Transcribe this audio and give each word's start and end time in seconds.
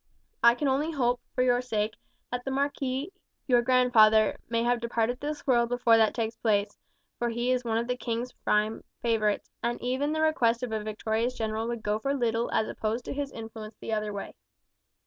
I 0.41 0.55
can 0.55 0.67
only 0.67 0.89
hope, 0.89 1.21
for 1.35 1.43
your 1.43 1.61
sake, 1.61 1.93
that 2.31 2.43
the 2.43 2.49
marquis, 2.49 3.13
your 3.45 3.61
grandfather, 3.61 4.39
may 4.49 4.63
have 4.63 4.81
departed 4.81 5.19
this 5.19 5.45
world 5.45 5.69
before 5.69 5.95
that 5.97 6.15
takes 6.15 6.35
place, 6.37 6.75
for 7.19 7.29
he 7.29 7.51
is 7.51 7.63
one 7.63 7.77
of 7.77 7.87
the 7.87 7.95
king's 7.95 8.31
prime 8.31 8.83
favourites, 9.03 9.51
and 9.61 9.79
even 9.79 10.11
the 10.11 10.21
request 10.21 10.63
of 10.63 10.71
a 10.71 10.83
victorious 10.83 11.35
general 11.37 11.67
would 11.67 11.83
go 11.83 11.99
for 11.99 12.15
little 12.15 12.49
as 12.51 12.67
opposed 12.67 13.05
to 13.05 13.13
his 13.13 13.31
influence 13.31 13.75
the 13.79 13.93
other 13.93 14.11
way. 14.11 14.33